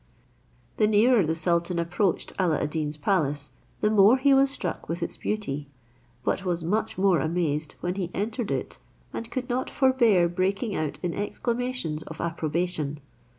The 0.77 0.87
nearer 0.87 1.23
the 1.23 1.35
sultan 1.35 1.77
approached 1.77 2.33
Alla 2.39 2.59
ad 2.59 2.71
Deen's 2.71 2.97
palace, 2.97 3.51
the 3.81 3.91
more 3.91 4.17
he 4.17 4.33
was 4.33 4.49
struck 4.49 4.89
with 4.89 5.03
its 5.03 5.15
beauty, 5.15 5.69
but 6.23 6.43
was 6.43 6.63
much 6.63 6.97
more 6.97 7.19
amazed 7.19 7.75
when 7.81 7.93
he 7.93 8.09
entered 8.11 8.49
it; 8.49 8.79
and 9.13 9.29
could 9.29 9.47
not 9.47 9.69
forbear 9.69 10.27
breaking 10.27 10.75
out 10.75 10.97
into 11.03 11.19
exclamations 11.19 12.01
of 12.01 12.19
approbation. 12.19 12.99